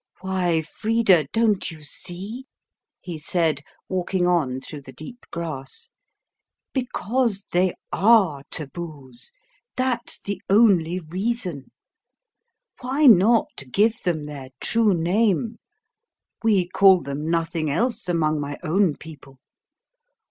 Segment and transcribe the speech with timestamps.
[0.21, 2.47] "Why, Frida, don't you see?"
[3.01, 5.91] he said, walking on through the deep grass.
[6.73, 9.31] "Because they ARE taboos;
[9.75, 11.71] that's the only reason.
[12.79, 15.59] Why not give them their true name?
[16.43, 19.37] We call them nothing else among my own people.